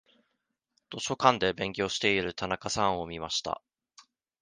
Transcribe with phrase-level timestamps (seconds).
[0.89, 3.61] 図書館で勉強している田中さんを見ました。